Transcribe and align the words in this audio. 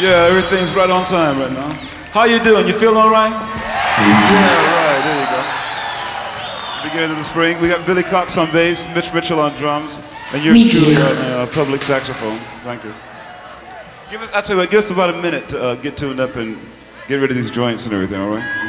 Yeah, 0.00 0.28
everything's 0.30 0.72
right 0.74 0.88
on 0.88 1.04
time 1.04 1.40
right 1.40 1.50
now. 1.52 1.72
How 2.12 2.24
you 2.24 2.38
doing? 2.38 2.68
You 2.68 2.78
feeling 2.78 2.96
all 2.96 3.10
right? 3.10 3.32
Yeah, 3.32 4.68
right. 4.78 5.02
There 5.04 5.20
you 5.20 5.26
go. 5.26 6.88
Beginning 6.88 7.10
of 7.10 7.16
the 7.18 7.24
spring. 7.24 7.60
We 7.60 7.66
got 7.66 7.84
Billy 7.84 8.04
Cox 8.04 8.38
on 8.38 8.50
bass, 8.52 8.86
Mitch 8.94 9.12
Mitchell 9.12 9.40
on 9.40 9.56
drums, 9.56 10.00
and 10.32 10.44
yours 10.44 10.70
truly 10.70 10.94
on 10.96 11.16
uh, 11.16 11.48
public 11.52 11.82
saxophone. 11.82 12.38
Thank 12.62 12.84
you. 12.84 12.94
Give 14.10 14.22
us, 14.22 14.32
I 14.32 14.40
tell 14.40 14.56
you 14.56 14.62
what, 14.62 14.70
give 14.70 14.78
us 14.78 14.90
about 14.90 15.10
a 15.10 15.20
minute 15.20 15.50
to 15.50 15.62
uh, 15.62 15.74
get 15.74 15.98
tuned 15.98 16.18
up 16.18 16.36
and 16.36 16.58
get 17.08 17.16
rid 17.16 17.30
of 17.30 17.36
these 17.36 17.50
joints 17.50 17.84
and 17.84 17.94
everything. 17.94 18.18
All 18.18 18.30
right? 18.30 18.67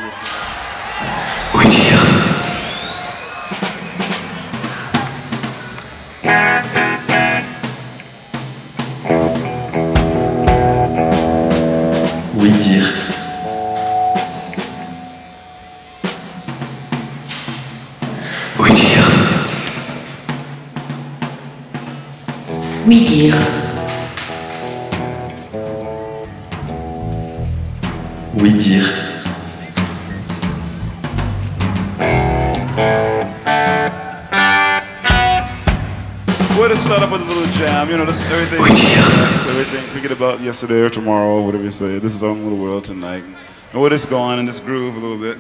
This, 38.10 38.22
everything. 38.22 38.60
Everything. 38.60 39.88
Forget 39.90 40.12
about 40.12 40.42
yesterday 40.42 40.82
or 40.82 40.90
tomorrow 40.90 41.38
or 41.38 41.46
whatever 41.46 41.64
you 41.64 41.72
say. 41.72 42.00
This 42.00 42.16
is 42.16 42.24
our 42.24 42.34
little 42.34 42.58
world 42.58 42.84
tonight. 42.84 43.24
And 43.72 43.80
we'll 43.80 43.92
just 43.92 44.10
go 44.10 44.18
on 44.18 44.40
in 44.40 44.48
this 44.48 44.60
groove 44.60 44.96
a 44.96 45.00
little 45.00 45.18
bit. 45.18 45.38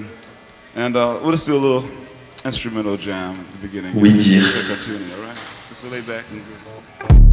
And 0.75 0.95
uh, 0.95 1.19
we'll 1.21 1.31
just 1.31 1.47
do 1.47 1.55
a 1.55 1.57
little 1.57 1.89
instrumental 2.45 2.95
jam 2.95 3.39
at 3.39 3.51
the 3.53 3.67
beginning. 3.67 3.99
Oui 3.99 4.11
dire. 4.11 4.51
Check 4.51 4.69
our 4.69 4.83
tuning, 4.83 5.11
all 5.13 5.21
right? 5.21 5.39
Just 5.67 5.83
lay 5.85 6.01
back 6.01 6.25
and 6.31 6.43
groove. 6.43 7.28